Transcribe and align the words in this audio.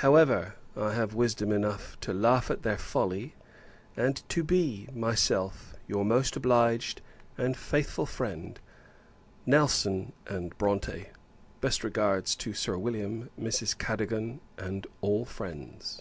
However, 0.00 0.54
I 0.74 0.94
have 0.94 1.12
wisdom 1.12 1.52
enough 1.52 2.00
to 2.00 2.14
laugh 2.14 2.50
at 2.50 2.62
their 2.62 2.78
folly; 2.78 3.34
and 3.98 4.26
to 4.30 4.42
be, 4.42 4.88
myself, 4.94 5.74
your 5.86 6.06
most 6.06 6.36
obliged 6.36 7.02
and 7.36 7.54
faithful 7.54 8.06
friend, 8.06 8.58
NELSON 9.44 10.14
& 10.36 10.56
BRONTE. 10.56 11.08
Best 11.60 11.84
regards 11.84 12.34
to 12.36 12.54
Sir 12.54 12.78
William, 12.78 13.28
Mrs. 13.38 13.76
Cadogan, 13.76 14.40
and 14.56 14.86
all 15.02 15.26
friends. 15.26 16.00